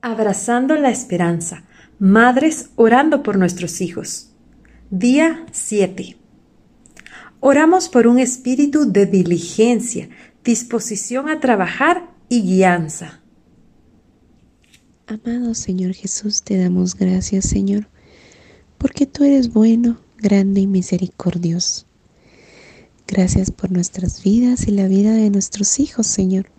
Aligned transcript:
Abrazando 0.00 0.76
la 0.76 0.90
esperanza. 0.90 1.64
Madres 1.98 2.70
orando 2.76 3.22
por 3.24 3.36
nuestros 3.36 3.80
hijos. 3.80 4.30
Día 4.90 5.44
7. 5.50 6.16
Oramos 7.40 7.88
por 7.88 8.06
un 8.06 8.18
espíritu 8.18 8.90
de 8.90 9.06
diligencia, 9.06 10.08
disposición 10.44 11.28
a 11.28 11.40
trabajar 11.40 12.10
y 12.28 12.42
guianza. 12.42 13.20
Amado 15.06 15.54
Señor 15.54 15.94
Jesús, 15.94 16.42
te 16.42 16.58
damos 16.58 16.94
gracias, 16.94 17.46
Señor, 17.46 17.88
porque 18.76 19.06
tú 19.06 19.24
eres 19.24 19.52
bueno, 19.52 19.98
grande 20.18 20.60
y 20.60 20.66
misericordioso. 20.66 21.86
Gracias 23.06 23.50
por 23.50 23.72
nuestras 23.72 24.22
vidas 24.22 24.68
y 24.68 24.70
la 24.70 24.86
vida 24.86 25.12
de 25.12 25.30
nuestros 25.30 25.80
hijos, 25.80 26.06
Señor. 26.06 26.50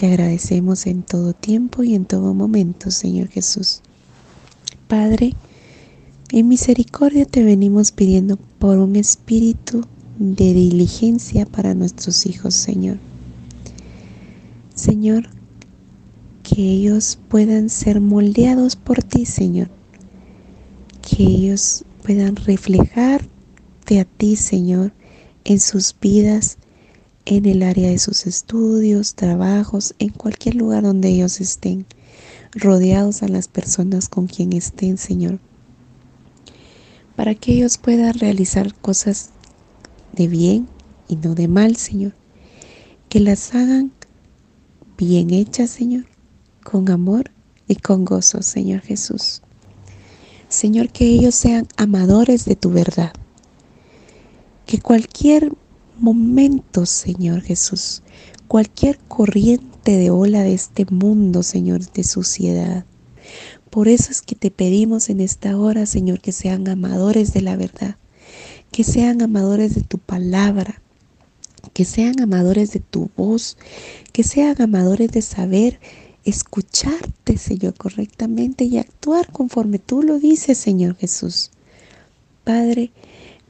Te 0.00 0.06
agradecemos 0.06 0.86
en 0.86 1.02
todo 1.02 1.34
tiempo 1.34 1.82
y 1.82 1.94
en 1.94 2.06
todo 2.06 2.32
momento, 2.32 2.90
Señor 2.90 3.28
Jesús. 3.28 3.82
Padre, 4.88 5.34
en 6.30 6.48
misericordia 6.48 7.26
te 7.26 7.44
venimos 7.44 7.92
pidiendo 7.92 8.38
por 8.58 8.78
un 8.78 8.96
espíritu 8.96 9.84
de 10.18 10.54
diligencia 10.54 11.44
para 11.44 11.74
nuestros 11.74 12.24
hijos, 12.24 12.54
Señor. 12.54 12.96
Señor, 14.74 15.28
que 16.44 16.62
ellos 16.62 17.18
puedan 17.28 17.68
ser 17.68 18.00
moldeados 18.00 18.76
por 18.76 19.02
ti, 19.02 19.26
Señor. 19.26 19.68
Que 21.02 21.24
ellos 21.24 21.84
puedan 22.02 22.36
reflejarte 22.36 24.00
a 24.00 24.06
ti, 24.06 24.36
Señor, 24.36 24.94
en 25.44 25.60
sus 25.60 25.94
vidas 26.00 26.56
en 27.36 27.46
el 27.46 27.62
área 27.62 27.88
de 27.88 27.98
sus 28.00 28.26
estudios, 28.26 29.14
trabajos, 29.14 29.94
en 30.00 30.08
cualquier 30.08 30.56
lugar 30.56 30.82
donde 30.82 31.10
ellos 31.10 31.40
estén, 31.40 31.86
rodeados 32.52 33.22
a 33.22 33.28
las 33.28 33.46
personas 33.46 34.08
con 34.08 34.26
quien 34.26 34.52
estén, 34.52 34.98
Señor, 34.98 35.38
para 37.14 37.36
que 37.36 37.52
ellos 37.52 37.78
puedan 37.78 38.14
realizar 38.14 38.74
cosas 38.74 39.30
de 40.12 40.26
bien 40.26 40.68
y 41.06 41.14
no 41.16 41.36
de 41.36 41.46
mal, 41.46 41.76
Señor, 41.76 42.14
que 43.08 43.20
las 43.20 43.54
hagan 43.54 43.92
bien 44.98 45.30
hechas, 45.30 45.70
Señor, 45.70 46.06
con 46.64 46.90
amor 46.90 47.30
y 47.68 47.76
con 47.76 48.04
gozo, 48.04 48.42
Señor 48.42 48.80
Jesús. 48.80 49.40
Señor, 50.48 50.88
que 50.88 51.04
ellos 51.06 51.36
sean 51.36 51.68
amadores 51.76 52.44
de 52.44 52.56
tu 52.56 52.70
verdad. 52.70 53.12
Que 54.66 54.80
cualquier 54.80 55.52
momentos, 56.00 56.90
Señor 56.90 57.42
Jesús, 57.42 58.02
cualquier 58.48 58.98
corriente 58.98 59.92
de 59.92 60.10
ola 60.10 60.42
de 60.42 60.54
este 60.54 60.86
mundo, 60.86 61.42
Señor, 61.42 61.80
de 61.92 62.04
suciedad. 62.04 62.84
Por 63.70 63.88
eso 63.88 64.10
es 64.10 64.22
que 64.22 64.34
te 64.34 64.50
pedimos 64.50 65.10
en 65.10 65.20
esta 65.20 65.56
hora, 65.56 65.86
Señor, 65.86 66.20
que 66.20 66.32
sean 66.32 66.66
amadores 66.68 67.32
de 67.32 67.42
la 67.42 67.56
verdad, 67.56 67.96
que 68.72 68.82
sean 68.82 69.22
amadores 69.22 69.74
de 69.74 69.82
tu 69.82 69.98
palabra, 69.98 70.82
que 71.72 71.84
sean 71.84 72.20
amadores 72.20 72.72
de 72.72 72.80
tu 72.80 73.10
voz, 73.16 73.56
que 74.12 74.24
sean 74.24 74.60
amadores 74.60 75.12
de 75.12 75.22
saber 75.22 75.78
escucharte, 76.24 77.38
Señor, 77.38 77.74
correctamente 77.74 78.64
y 78.64 78.78
actuar 78.78 79.30
conforme 79.30 79.78
tú 79.78 80.02
lo 80.02 80.18
dices, 80.18 80.58
Señor 80.58 80.96
Jesús. 80.96 81.50
Padre, 82.44 82.90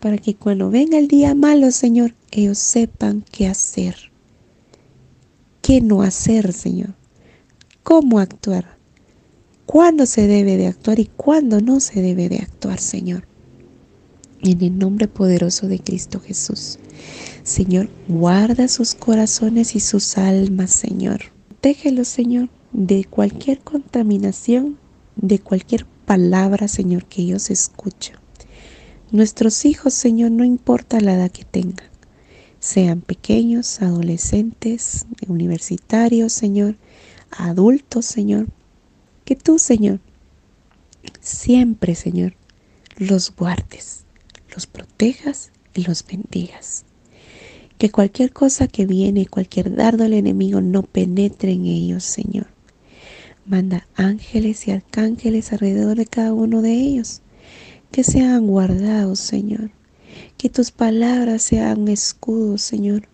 para 0.01 0.17
que 0.19 0.34
cuando 0.34 0.70
venga 0.70 0.98
el 0.98 1.09
día 1.09 1.34
malo, 1.34 1.70
Señor, 1.70 2.15
ellos 2.31 2.59
sepan 2.59 3.25
qué 3.31 3.47
hacer, 3.47 3.95
qué 5.61 5.81
no 5.81 6.03
hacer, 6.03 6.53
Señor, 6.53 6.95
cómo 7.83 8.19
actuar, 8.19 8.77
cuándo 9.67 10.06
se 10.06 10.27
debe 10.27 10.56
de 10.56 10.69
actuar 10.69 10.98
y 10.98 11.11
cuándo 11.17 11.61
no 11.61 11.81
se 11.81 12.01
debe 12.01 12.28
de 12.28 12.39
actuar, 12.39 12.81
Señor. 12.81 13.25
En 14.43 14.62
el 14.62 14.78
nombre 14.78 15.06
poderoso 15.06 15.69
de 15.69 15.78
Cristo 15.78 16.19
Jesús. 16.19 16.78
Señor, 17.43 17.91
guarda 18.09 18.69
sus 18.69 18.94
corazones 18.94 19.77
y 19.77 19.81
sus 19.81 20.17
almas, 20.17 20.71
Señor. 20.71 21.21
Protégelos, 21.49 22.09
Señor, 22.09 22.49
de 22.72 23.05
cualquier 23.05 23.61
contaminación, 23.61 24.78
de 25.17 25.41
cualquier 25.41 25.84
palabra, 26.06 26.69
Señor, 26.69 27.05
que 27.05 27.21
ellos 27.21 27.50
escuchen. 27.50 28.19
Nuestros 29.12 29.65
hijos, 29.65 29.93
Señor, 29.93 30.31
no 30.31 30.44
importa 30.44 31.00
la 31.00 31.15
edad 31.15 31.32
que 31.32 31.44
tengan, 31.44 31.88
sean 32.60 33.00
pequeños, 33.00 33.82
adolescentes, 33.82 35.04
universitarios, 35.26 36.32
Señor, 36.32 36.76
adultos, 37.32 38.06
Señor, 38.06 38.47
que 39.25 39.34
tú, 39.34 39.59
Señor, 39.59 39.99
siempre, 41.20 41.97
Señor, 41.97 42.34
los 42.99 43.34
guardes, 43.34 44.04
los 44.54 44.69
protejas 44.69 45.50
y 45.75 45.82
los 45.82 46.06
bendigas. 46.06 46.84
Que 47.78 47.91
cualquier 47.91 48.32
cosa 48.32 48.69
que 48.69 48.87
viene, 48.87 49.26
cualquier 49.26 49.75
dardo 49.75 50.04
del 50.04 50.15
enemigo 50.15 50.60
no 50.60 50.84
penetre 50.84 51.50
en 51.50 51.66
ellos, 51.66 52.04
Señor. 52.04 52.47
Manda 53.44 53.88
ángeles 53.97 54.69
y 54.69 54.70
arcángeles 54.70 55.53
alrededor 55.53 55.97
de 55.97 56.06
cada 56.06 56.32
uno 56.32 56.62
de 56.62 56.75
ellos 56.75 57.22
que 57.91 58.05
sean 58.05 58.47
guardados, 58.47 59.19
Señor. 59.19 59.71
Que 60.37 60.49
tus 60.49 60.71
palabras 60.71 61.43
sean 61.43 61.89
escudos, 61.89 62.62
Señor, 62.62 63.09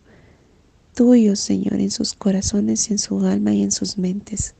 tuyos, 0.94 1.40
Señor, 1.40 1.74
en 1.74 1.90
sus 1.90 2.14
corazones, 2.14 2.90
en 2.90 2.98
su 2.98 3.24
alma 3.24 3.52
y 3.52 3.62
en 3.62 3.70
sus 3.70 3.98
mentes. 3.98 4.54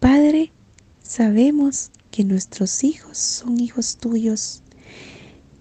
Padre, 0.00 0.52
sabemos 1.02 1.90
que 2.10 2.24
nuestros 2.24 2.82
hijos 2.84 3.18
son 3.18 3.60
hijos 3.60 3.96
tuyos 3.96 4.62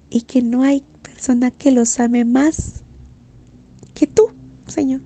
y 0.10 0.22
que 0.22 0.42
no 0.42 0.64
hay 0.64 0.84
persona 1.02 1.52
que 1.52 1.72
los 1.72 2.00
ame 2.00 2.24
más 2.24 2.84
que 3.94 4.08
tú, 4.08 4.30
Señor. 4.68 5.02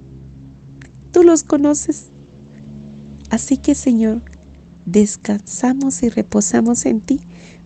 Tú 1.11 1.23
los 1.23 1.43
conoces. 1.43 2.07
Así 3.29 3.57
que, 3.57 3.75
Señor, 3.75 4.21
descansamos 4.85 6.03
y 6.03 6.09
reposamos 6.09 6.85
en 6.85 7.01
ti 7.01 7.21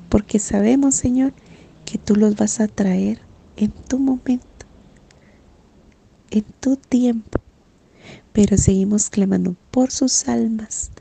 porque 0.10 0.40
sabemos, 0.40 0.96
Señor, 0.96 1.34
que 1.86 1.98
tú 1.98 2.16
los 2.16 2.36
vas 2.36 2.60
a 2.60 2.68
traer 2.68 3.20
en 3.58 3.72
tu 3.72 4.00
momento, 4.00 4.66
en 6.32 6.44
tu 6.60 6.76
tiempo. 6.76 7.40
Pero 8.34 8.58
seguimos 8.58 9.10
clamando 9.10 9.56
por 9.72 9.92
sus 9.92 10.28
almas, 10.28 10.92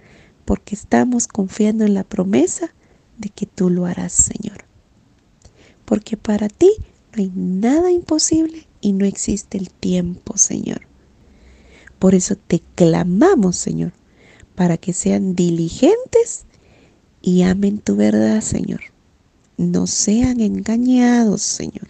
porque 0.44 0.74
estamos 0.74 1.26
confiando 1.26 1.84
en 1.84 1.94
la 1.94 2.04
promesa 2.04 2.72
de 3.18 3.28
que 3.28 3.46
tú 3.46 3.70
lo 3.70 3.86
harás, 3.86 4.12
Señor. 4.12 4.64
Porque 5.84 6.16
para 6.16 6.48
ti 6.48 6.70
no 7.12 7.22
hay 7.22 7.32
nada 7.34 7.90
imposible 7.90 8.66
y 8.80 8.92
no 8.92 9.04
existe 9.04 9.58
el 9.58 9.70
tiempo, 9.70 10.36
Señor. 10.36 10.82
Por 11.98 12.14
eso 12.14 12.36
te 12.36 12.60
clamamos, 12.74 13.56
Señor, 13.56 13.92
para 14.54 14.76
que 14.76 14.92
sean 14.92 15.34
diligentes 15.34 16.44
y 17.20 17.42
amen 17.42 17.78
tu 17.78 17.96
verdad, 17.96 18.40
Señor 18.40 18.93
no 19.56 19.86
sean 19.86 20.40
engañados, 20.40 21.42
Señor. 21.42 21.88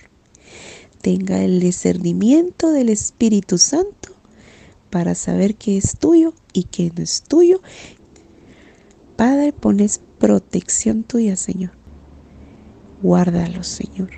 Tenga 1.01 1.43
el 1.43 1.61
discernimiento 1.61 2.71
del 2.71 2.89
Espíritu 2.89 3.59
Santo 3.59 4.11
para 4.91 5.15
saber 5.15 5.57
qué 5.57 5.77
es 5.77 5.99
tuyo 5.99 6.35
y 6.53 6.65
qué 6.65 6.91
no 6.97 7.03
es 7.03 7.23
tuyo. 7.23 7.61
Padre, 9.17 9.53
pones 9.53 10.01
protección 10.19 11.03
tuya, 11.03 11.37
Señor. 11.37 11.73
Guárdalos, 13.03 13.67
Señor. 13.67 14.11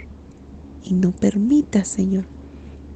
Y 0.84 0.94
no 0.94 1.12
permita, 1.12 1.84
Señor, 1.84 2.24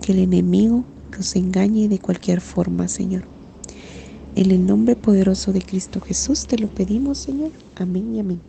que 0.01 0.13
el 0.13 0.21
enemigo 0.21 0.85
los 1.17 1.35
engañe 1.35 1.89
de 1.89 1.99
cualquier 1.99 2.41
forma, 2.41 2.87
Señor. 2.87 3.25
En 4.37 4.51
el 4.53 4.65
nombre 4.65 4.95
poderoso 4.95 5.53
de 5.53 5.61
Cristo 5.61 6.01
Jesús 6.01 6.47
te 6.47 6.59
lo 6.59 6.69
pedimos, 6.69 7.19
Señor. 7.19 7.51
Amén 7.75 8.15
y 8.15 8.21
amén. 8.21 8.41